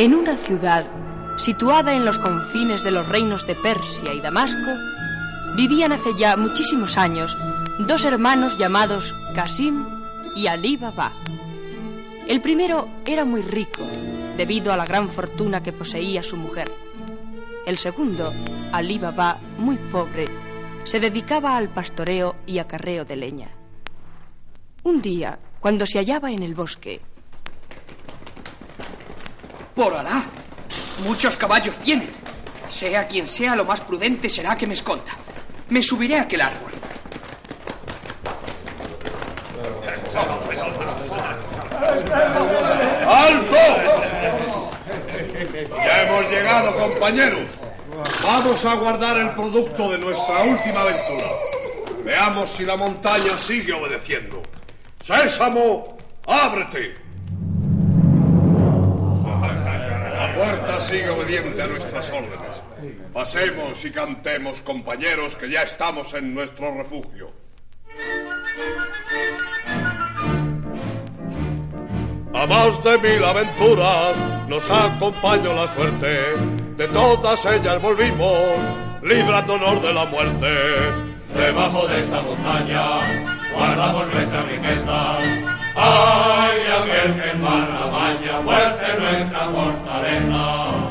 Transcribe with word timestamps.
En 0.00 0.14
una 0.14 0.34
ciudad 0.34 0.86
situada 1.36 1.94
en 1.94 2.06
los 2.06 2.16
confines 2.16 2.82
de 2.82 2.90
los 2.90 3.06
reinos 3.06 3.46
de 3.46 3.54
Persia 3.54 4.14
y 4.14 4.22
Damasco, 4.22 4.70
vivían 5.56 5.92
hace 5.92 6.14
ya 6.16 6.38
muchísimos 6.38 6.96
años 6.96 7.36
dos 7.80 8.06
hermanos 8.06 8.56
llamados 8.56 9.14
Qasim 9.34 9.84
y 10.34 10.46
Ali 10.46 10.78
Baba. 10.78 11.12
El 12.26 12.40
primero 12.40 12.88
era 13.04 13.26
muy 13.26 13.42
rico, 13.42 13.82
debido 14.38 14.72
a 14.72 14.78
la 14.78 14.86
gran 14.86 15.10
fortuna 15.10 15.62
que 15.62 15.74
poseía 15.74 16.22
su 16.22 16.38
mujer. 16.38 16.72
El 17.66 17.76
segundo, 17.76 18.32
Ali 18.72 18.98
Baba, 18.98 19.38
muy 19.58 19.76
pobre, 19.76 20.24
se 20.84 20.98
dedicaba 20.98 21.58
al 21.58 21.68
pastoreo 21.68 22.36
y 22.46 22.56
acarreo 22.56 23.04
de 23.04 23.16
leña. 23.16 23.48
Un 24.82 25.02
día, 25.02 25.38
cuando 25.60 25.84
se 25.84 25.98
hallaba 25.98 26.30
en 26.30 26.42
el 26.42 26.54
bosque. 26.54 27.02
¡Por 29.80 29.96
Alá! 29.96 30.22
Muchos 31.06 31.38
caballos 31.38 31.78
vienen. 31.82 32.10
Sea 32.68 33.08
quien 33.08 33.26
sea, 33.26 33.56
lo 33.56 33.64
más 33.64 33.80
prudente 33.80 34.28
será 34.28 34.54
que 34.54 34.66
me 34.66 34.74
esconda. 34.74 35.10
Me 35.70 35.82
subiré 35.82 36.18
a 36.18 36.22
aquel 36.24 36.42
árbol. 36.42 36.70
¡Alto! 43.08 43.56
Ya 45.78 46.02
hemos 46.02 46.30
llegado, 46.30 46.76
compañeros. 46.76 47.50
Vamos 48.22 48.62
a 48.66 48.74
guardar 48.74 49.16
el 49.16 49.30
producto 49.30 49.92
de 49.92 49.96
nuestra 49.96 50.42
última 50.42 50.82
aventura. 50.82 51.26
Veamos 52.04 52.50
si 52.50 52.66
la 52.66 52.76
montaña 52.76 53.34
sigue 53.38 53.72
obedeciendo. 53.72 54.42
Sésamo, 55.02 55.96
ábrete. 56.26 57.09
Puerta 60.40 60.80
sigue 60.80 61.10
obediente 61.10 61.62
a 61.62 61.66
nuestras 61.66 62.10
órdenes. 62.10 62.62
Pasemos 63.12 63.84
y 63.84 63.90
cantemos, 63.90 64.62
compañeros, 64.62 65.36
que 65.36 65.50
ya 65.50 65.62
estamos 65.62 66.14
en 66.14 66.34
nuestro 66.34 66.74
refugio. 66.74 67.30
A 72.32 72.46
más 72.46 72.82
de 72.82 72.98
mil 72.98 73.22
aventuras 73.22 74.16
nos 74.48 74.70
acompañó 74.70 75.52
la 75.54 75.68
suerte, 75.68 76.20
de 76.78 76.88
todas 76.88 77.44
ellas 77.44 77.82
volvimos, 77.82 78.56
librándonos 79.02 79.82
de 79.82 79.92
la 79.92 80.06
muerte. 80.06 80.48
Debajo 81.34 81.86
de 81.86 82.00
esta 82.00 82.22
montaña 82.22 82.82
guardamos 83.54 84.14
nuestra 84.14 84.42
riqueza. 84.44 85.59
Ay, 85.76 86.50
la 86.68 87.86
baña, 87.86 88.42
fuerce 88.44 88.98
nuestra 88.98 89.40
fortaleza. 89.50 90.90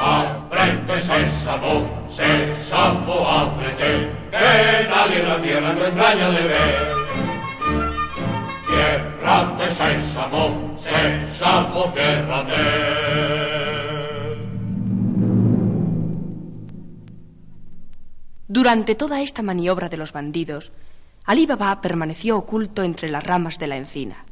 Al 0.00 0.48
frente 0.50 1.00
sésamo, 1.00 2.06
sésamo, 2.10 3.28
ábrete, 3.28 4.12
que 4.30 4.88
nadie 4.88 5.22
la 5.22 5.36
tierra 5.42 5.72
no 5.72 5.84
engaña 5.84 6.30
de 6.30 6.42
ver. 6.48 6.88
Ciérrate, 8.66 9.66
sésamo, 9.70 10.76
sésamo, 10.78 11.92
ciérrate. 11.94 13.00
Durante 18.48 18.94
toda 18.96 19.20
esta 19.22 19.42
maniobra 19.42 19.88
de 19.88 19.96
los 19.96 20.12
bandidos, 20.12 20.72
Ali 21.30 21.46
Baba 21.46 21.80
permaneció 21.80 22.36
oculto 22.36 22.82
entre 22.82 23.08
las 23.08 23.22
ramas 23.22 23.56
de 23.60 23.68
la 23.68 23.76
encina 23.76 24.24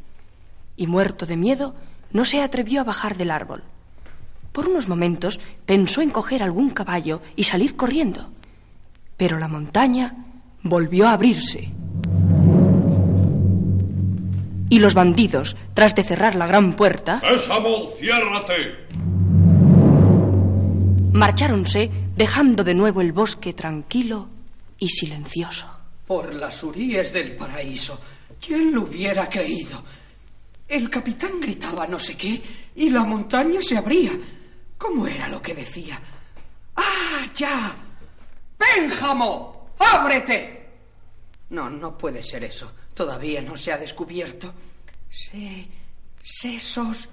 y, 0.74 0.88
muerto 0.88 1.26
de 1.26 1.36
miedo, 1.36 1.76
no 2.10 2.24
se 2.24 2.42
atrevió 2.42 2.80
a 2.80 2.84
bajar 2.84 3.16
del 3.16 3.30
árbol. 3.30 3.62
Por 4.50 4.68
unos 4.68 4.88
momentos 4.88 5.38
pensó 5.64 6.02
en 6.02 6.10
coger 6.10 6.42
algún 6.42 6.70
caballo 6.70 7.22
y 7.36 7.44
salir 7.44 7.76
corriendo, 7.76 8.30
pero 9.16 9.38
la 9.38 9.46
montaña 9.46 10.26
volvió 10.64 11.06
a 11.06 11.12
abrirse. 11.12 11.72
Y 14.68 14.80
los 14.80 14.94
bandidos, 14.94 15.54
tras 15.74 15.94
de 15.94 16.02
cerrar 16.02 16.34
la 16.34 16.48
gran 16.48 16.74
puerta, 16.74 17.20
¡Sésamo, 17.20 17.90
ciérrate! 17.96 18.88
marcháronse 21.12 21.90
dejando 22.16 22.64
de 22.64 22.74
nuevo 22.74 23.00
el 23.00 23.12
bosque 23.12 23.52
tranquilo 23.52 24.26
y 24.80 24.88
silencioso. 24.88 25.77
Por 26.08 26.34
las 26.34 26.64
uríes 26.64 27.12
del 27.12 27.36
paraíso. 27.36 28.00
¿Quién 28.40 28.72
lo 28.72 28.82
hubiera 28.82 29.28
creído? 29.28 29.84
El 30.66 30.88
capitán 30.88 31.38
gritaba 31.38 31.86
no 31.86 32.00
sé 32.00 32.16
qué 32.16 32.42
y 32.76 32.88
la 32.88 33.04
montaña 33.04 33.60
se 33.62 33.76
abría. 33.76 34.12
¿Cómo 34.78 35.06
era 35.06 35.28
lo 35.28 35.42
que 35.42 35.54
decía? 35.54 36.00
¡Ah, 36.76 37.26
ya! 37.34 37.76
¡Pénjamo! 38.56 39.74
¡Ábrete! 39.78 40.70
No, 41.50 41.68
no 41.68 41.96
puede 41.98 42.22
ser 42.22 42.44
eso. 42.44 42.72
Todavía 42.94 43.42
no 43.42 43.54
se 43.56 43.72
ha 43.72 43.76
descubierto. 43.78 44.52
Se... 45.10 45.68
Sesos... 46.22 47.08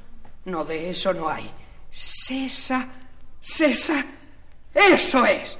No, 0.45 0.63
de 0.63 0.91
eso 0.91 1.13
no 1.13 1.29
hay. 1.29 1.51
Sesa... 1.91 2.88
Sesa... 3.41 4.06
¡Eso 4.73 5.25
es! 5.25 5.57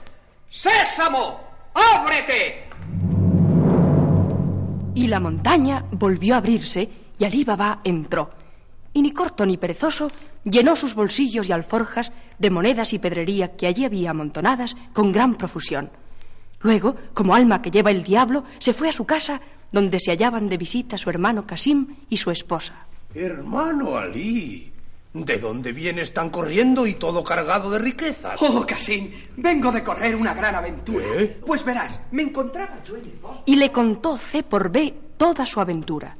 ¡Sésamo! 0.50 1.72
¡Ábrete! 1.74 2.65
Y 4.96 5.08
la 5.08 5.20
montaña 5.20 5.86
volvió 5.92 6.36
a 6.36 6.38
abrirse 6.38 6.90
y 7.20 7.26
Alí 7.26 7.44
Baba 7.44 7.82
entró. 7.84 8.32
Y 8.94 9.02
ni 9.02 9.12
corto 9.12 9.46
ni 9.46 9.58
perezoso 9.58 10.10
llenó 10.46 10.76
sus 10.76 10.96
bolsillos 10.96 11.50
y 11.50 11.52
alforjas 11.52 12.14
de 12.40 12.50
monedas 12.50 12.94
y 12.94 13.00
pedrería 13.00 13.56
que 13.56 13.68
allí 13.68 13.84
había 13.84 14.12
amontonadas 14.12 14.74
con 14.94 15.12
gran 15.12 15.36
profusión. 15.36 15.92
Luego, 16.62 16.96
como 17.14 17.36
alma 17.36 17.62
que 17.62 17.72
lleva 17.72 17.92
el 17.92 18.04
diablo, 18.04 18.46
se 18.58 18.74
fue 18.74 18.88
a 18.90 18.94
su 18.94 19.06
casa 19.06 19.42
donde 19.72 20.00
se 20.00 20.12
hallaban 20.12 20.48
de 20.48 20.58
visita 20.58 20.98
su 20.98 21.10
hermano 21.10 21.46
Casim 21.46 21.98
y 22.10 22.18
su 22.18 22.32
esposa. 22.32 22.88
Hermano 23.14 23.98
Ali, 23.98 24.72
¿de 25.16 25.40
dónde 25.40 25.72
vienes 25.72 26.14
tan 26.14 26.30
corriendo 26.30 26.86
y 26.86 26.96
todo 26.96 27.24
cargado 27.24 27.72
de 27.72 27.80
riquezas? 27.80 28.42
Oh, 28.42 28.66
Casim, 28.66 29.12
vengo 29.38 29.72
de 29.72 29.82
correr 29.82 30.14
una 30.14 30.34
gran 30.34 30.54
aventura. 30.56 31.06
¿Eh? 31.18 31.40
Pues 31.46 31.64
verás, 31.64 32.02
me 32.12 32.24
encontraba 32.24 32.84
yo 32.84 32.98
en 32.98 33.06
el 33.06 33.20
bosque. 33.22 33.44
Y 33.46 33.56
le 33.56 33.72
contó 33.72 34.18
C 34.18 34.44
por 34.44 34.70
B 34.70 34.94
toda 35.16 35.46
su 35.46 35.62
aventura. 35.62 36.18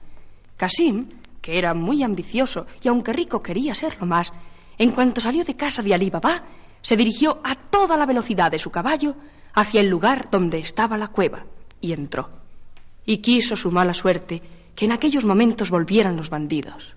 Casim, 0.56 1.10
que 1.42 1.60
era 1.60 1.74
muy 1.74 2.04
ambicioso 2.04 2.68
y 2.82 2.88
aunque 2.88 3.12
rico 3.12 3.44
quería 3.44 3.76
serlo 3.76 4.06
más, 4.06 4.32
en 4.78 4.92
cuanto 4.92 5.20
salió 5.20 5.44
de 5.44 5.58
casa 5.58 5.82
de 5.82 5.94
Ali 5.94 6.10
Baba, 6.10 6.44
se 6.82 6.96
dirigió 6.96 7.42
a 7.44 7.56
toda 7.56 7.98
la 7.98 8.06
velocidad 8.06 8.50
de 8.50 8.60
su 8.60 8.72
caballo 8.72 9.16
hacia 9.54 9.82
el 9.82 9.90
lugar 9.90 10.30
donde 10.32 10.60
estaba 10.60 10.98
la 10.98 11.10
cueva 11.10 11.46
y 11.82 11.92
entró. 11.92 12.30
Y 13.06 13.18
quiso 13.18 13.58
su 13.58 13.72
mala 13.72 13.94
suerte 13.94 14.42
que 14.74 14.86
en 14.86 14.94
aquellos 14.94 15.26
momentos 15.26 15.70
volvieran 15.70 16.16
los 16.16 16.30
bandidos. 16.30 16.96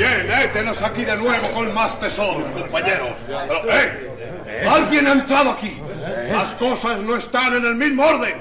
Bien, 0.00 0.30
étenos 0.30 0.80
aquí 0.80 1.04
de 1.04 1.14
nuevo 1.14 1.50
con 1.50 1.74
más 1.74 2.00
tesoros, 2.00 2.50
compañeros. 2.52 3.18
Pero, 3.26 3.70
¡eh! 3.70 4.66
¡Alguien 4.66 5.06
ha 5.06 5.12
entrado 5.12 5.50
aquí! 5.50 5.78
Las 6.32 6.54
cosas 6.54 7.02
no 7.02 7.16
están 7.16 7.56
en 7.56 7.66
el 7.66 7.74
mismo 7.74 8.06
orden. 8.06 8.40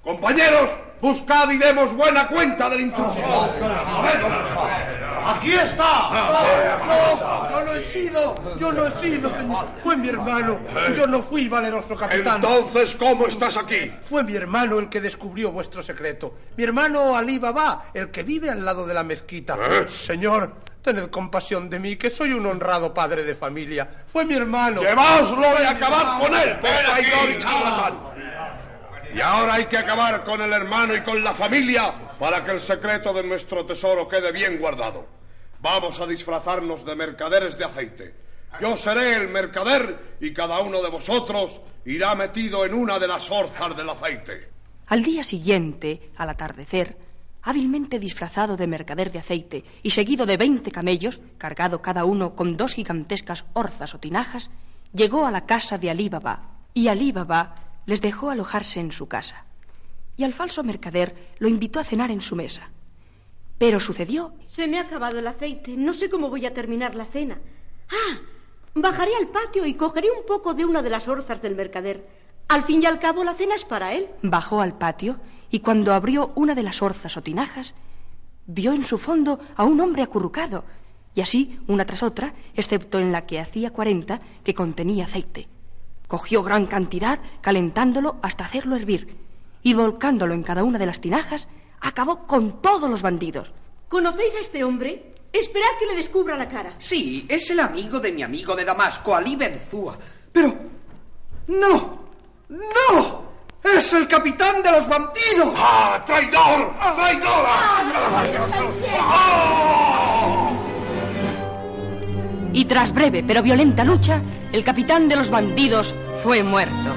Compañeros, 0.00 0.70
buscad 1.00 1.50
y 1.50 1.56
demos 1.56 1.92
buena 1.92 2.28
cuenta 2.28 2.70
del 2.70 2.82
intruso. 2.82 3.18
¡Aquí 5.26 5.54
está! 5.54 6.10
No, 6.86 7.50
yo 7.50 7.64
no 7.64 7.74
he 7.74 7.82
sido, 7.82 8.56
yo 8.56 8.72
no 8.72 8.86
he 8.86 9.00
sido. 9.00 9.32
Fue 9.82 9.96
mi 9.96 10.10
hermano. 10.10 10.60
Yo 10.96 11.08
no 11.08 11.20
fui 11.20 11.48
valeroso 11.48 11.96
capitán. 11.96 12.36
Entonces, 12.36 12.94
¿cómo 12.94 13.26
estás 13.26 13.56
aquí? 13.56 13.92
Fue 14.04 14.22
mi 14.22 14.36
hermano 14.36 14.78
el 14.78 14.88
que 14.88 15.00
descubrió 15.00 15.50
vuestro 15.50 15.82
secreto. 15.82 16.32
Mi 16.56 16.62
hermano 16.62 17.16
Ali 17.16 17.40
Baba, 17.40 17.86
el 17.92 18.12
que 18.12 18.22
vive 18.22 18.50
al 18.50 18.64
lado 18.64 18.86
de 18.86 18.94
la 18.94 19.02
mezquita. 19.02 19.58
¿Eh? 19.68 19.86
Señor, 19.88 20.52
tened 20.86 21.10
compasión 21.10 21.68
de 21.68 21.80
mí, 21.80 21.96
que 21.96 22.10
soy 22.10 22.32
un 22.32 22.46
honrado 22.46 22.94
padre 22.94 23.24
de 23.24 23.34
familia. 23.34 24.04
Fue 24.06 24.24
mi 24.24 24.34
hermano. 24.34 24.82
¡Lleváoslo 24.82 25.60
y 25.60 25.66
acabad 25.66 26.20
con 26.20 26.32
él, 26.32 26.60
traidor 26.60 27.30
y 27.30 27.38
charlatán! 27.38 27.98
Y 29.12 29.20
ahora 29.20 29.54
hay 29.54 29.64
que 29.64 29.78
acabar 29.78 30.22
con 30.22 30.40
el 30.40 30.52
hermano 30.52 30.94
y 30.94 31.00
con 31.00 31.24
la 31.24 31.34
familia 31.34 31.92
para 32.20 32.44
que 32.44 32.52
el 32.52 32.60
secreto 32.60 33.12
de 33.12 33.24
nuestro 33.24 33.66
tesoro 33.66 34.06
quede 34.06 34.30
bien 34.30 34.58
guardado. 34.58 35.06
Vamos 35.60 35.98
a 35.98 36.06
disfrazarnos 36.06 36.84
de 36.84 36.94
mercaderes 36.94 37.58
de 37.58 37.64
aceite. 37.64 38.14
Yo 38.60 38.76
seré 38.76 39.16
el 39.16 39.28
mercader 39.28 40.16
y 40.20 40.32
cada 40.32 40.60
uno 40.60 40.82
de 40.82 40.90
vosotros 40.90 41.60
irá 41.84 42.14
metido 42.14 42.64
en 42.64 42.74
una 42.74 43.00
de 43.00 43.08
las 43.08 43.28
orzas 43.30 43.76
del 43.76 43.90
aceite. 43.90 44.50
Al 44.86 45.02
día 45.02 45.24
siguiente, 45.24 46.12
al 46.16 46.30
atardecer, 46.30 46.96
hábilmente 47.46 48.00
disfrazado 48.00 48.56
de 48.56 48.66
mercader 48.66 49.12
de 49.12 49.20
aceite 49.20 49.64
y 49.84 49.90
seguido 49.90 50.26
de 50.26 50.36
veinte 50.36 50.72
camellos, 50.72 51.20
cargado 51.38 51.80
cada 51.80 52.04
uno 52.04 52.34
con 52.34 52.56
dos 52.56 52.74
gigantescas 52.74 53.44
orzas 53.52 53.94
o 53.94 54.00
tinajas, 54.00 54.50
llegó 54.92 55.26
a 55.26 55.30
la 55.30 55.46
casa 55.46 55.78
de 55.78 55.88
Alí 55.88 56.08
Baba. 56.08 56.58
Y 56.74 56.88
Alí 56.88 57.12
Baba 57.12 57.54
les 57.86 58.00
dejó 58.00 58.30
alojarse 58.30 58.80
en 58.80 58.90
su 58.90 59.06
casa. 59.06 59.46
Y 60.16 60.24
al 60.24 60.32
falso 60.32 60.64
mercader 60.64 61.14
lo 61.38 61.46
invitó 61.46 61.78
a 61.78 61.84
cenar 61.84 62.10
en 62.10 62.20
su 62.20 62.34
mesa. 62.34 62.68
Pero 63.58 63.78
sucedió. 63.78 64.34
Se 64.46 64.66
me 64.66 64.78
ha 64.78 64.82
acabado 64.82 65.20
el 65.20 65.26
aceite. 65.28 65.76
No 65.76 65.94
sé 65.94 66.10
cómo 66.10 66.28
voy 66.28 66.46
a 66.46 66.52
terminar 66.52 66.96
la 66.96 67.04
cena. 67.04 67.38
Ah, 67.88 68.18
bajaré 68.74 69.14
al 69.14 69.28
patio 69.28 69.64
y 69.66 69.74
cogeré 69.74 70.10
un 70.10 70.26
poco 70.26 70.52
de 70.52 70.64
una 70.64 70.82
de 70.82 70.90
las 70.90 71.06
orzas 71.06 71.40
del 71.40 71.54
mercader. 71.54 72.08
Al 72.48 72.64
fin 72.64 72.82
y 72.82 72.86
al 72.86 72.98
cabo, 72.98 73.22
la 73.22 73.34
cena 73.34 73.54
es 73.54 73.64
para 73.64 73.94
él. 73.94 74.08
Bajó 74.22 74.60
al 74.60 74.76
patio 74.76 75.20
y 75.50 75.60
cuando 75.60 75.94
abrió 75.94 76.32
una 76.34 76.54
de 76.54 76.62
las 76.62 76.82
orzas 76.82 77.16
o 77.16 77.22
tinajas, 77.22 77.74
vio 78.46 78.72
en 78.72 78.84
su 78.84 78.98
fondo 78.98 79.40
a 79.56 79.64
un 79.64 79.80
hombre 79.80 80.02
acurrucado, 80.02 80.64
y 81.14 81.20
así, 81.20 81.58
una 81.66 81.86
tras 81.86 82.02
otra, 82.02 82.34
excepto 82.54 82.98
en 82.98 83.10
la 83.10 83.26
que 83.26 83.40
hacía 83.40 83.72
cuarenta, 83.72 84.20
que 84.44 84.54
contenía 84.54 85.04
aceite. 85.04 85.48
Cogió 86.08 86.42
gran 86.42 86.66
cantidad, 86.66 87.18
calentándolo 87.40 88.16
hasta 88.22 88.44
hacerlo 88.44 88.76
hervir, 88.76 89.16
y 89.62 89.74
volcándolo 89.74 90.34
en 90.34 90.42
cada 90.42 90.62
una 90.62 90.78
de 90.78 90.86
las 90.86 91.00
tinajas, 91.00 91.48
acabó 91.80 92.26
con 92.26 92.60
todos 92.60 92.88
los 92.88 93.02
bandidos. 93.02 93.52
¿Conocéis 93.88 94.34
a 94.34 94.40
este 94.40 94.62
hombre? 94.62 95.14
Esperad 95.32 95.70
que 95.78 95.86
le 95.86 95.96
descubra 95.96 96.36
la 96.36 96.48
cara. 96.48 96.76
Sí, 96.78 97.26
es 97.28 97.50
el 97.50 97.60
amigo 97.60 97.98
de 97.98 98.12
mi 98.12 98.22
amigo 98.22 98.54
de 98.54 98.64
Damasco, 98.64 99.14
Ali 99.14 99.36
Benzúa. 99.36 99.98
Pero... 100.32 100.54
¡No! 101.48 102.06
¡No! 102.48 103.26
¡Es 103.74 103.92
el 103.92 104.06
capitán 104.06 104.62
de 104.62 104.70
los 104.70 104.88
bandidos! 104.88 105.54
¡Ah, 105.56 106.02
traidor! 106.06 106.74
¡Traidora! 106.94 107.82
¡Ah! 108.98 110.52
Y 112.52 112.64
tras 112.64 112.92
breve 112.92 113.24
pero 113.26 113.42
violenta 113.42 113.84
lucha, 113.84 114.22
el 114.52 114.64
capitán 114.64 115.08
de 115.08 115.16
los 115.16 115.30
bandidos 115.30 115.94
fue 116.22 116.42
muerto. 116.42 116.94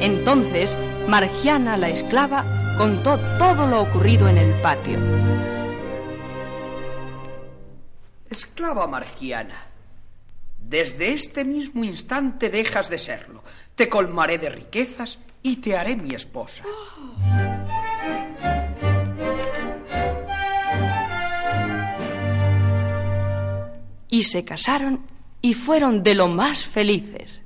Entonces, 0.00 0.74
Margiana, 1.06 1.76
la 1.76 1.90
esclava, 1.90 2.44
contó 2.76 3.18
todo 3.38 3.66
lo 3.66 3.82
ocurrido 3.82 4.28
en 4.28 4.38
el 4.38 4.60
patio. 4.60 4.98
Esclava 8.30 8.86
Margiana, 8.86 9.73
desde 10.68 11.12
este 11.12 11.44
mismo 11.44 11.84
instante 11.84 12.50
dejas 12.50 12.90
de 12.90 12.98
serlo. 12.98 13.42
Te 13.74 13.88
colmaré 13.88 14.38
de 14.38 14.48
riquezas 14.48 15.18
y 15.42 15.56
te 15.56 15.76
haré 15.76 15.96
mi 15.96 16.14
esposa. 16.14 16.64
Y 24.08 24.24
se 24.24 24.44
casaron 24.44 25.06
y 25.42 25.54
fueron 25.54 26.02
de 26.02 26.14
lo 26.14 26.28
más 26.28 26.64
felices. 26.64 27.43